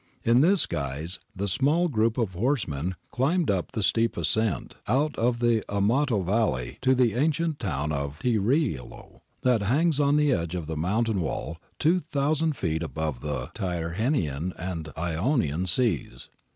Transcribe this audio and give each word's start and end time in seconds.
In 0.23 0.41
this 0.41 0.65
guise 0.65 1.19
the 1.35 1.47
small 1.47 1.87
group 1.87 2.17
of 2.17 2.31
horsemen 2.33 2.95
climbed 3.11 3.51
the 3.73 3.83
steep 3.83 4.17
ascent 4.17 4.73
out 4.87 5.15
of 5.15 5.37
the 5.37 5.63
Amato 5.69 6.23
valley 6.23 6.79
to 6.81 6.95
the 6.95 7.13
ancient 7.13 7.59
town 7.59 7.91
of 7.91 8.17
Tiriolo, 8.17 9.21
that 9.43 9.61
hangs 9.61 9.99
on 9.99 10.17
the 10.17 10.31
edge 10.31 10.55
of 10.55 10.65
the 10.65 10.75
mountain 10.75 11.21
wall, 11.21 11.59
2000 11.77 12.57
feet 12.57 12.81
above 12.81 13.19
the 13.19 13.51
Tyrrhenian 13.53 14.53
and 14.57 14.89
Ionian 14.97 15.67
seas. 15.67 16.29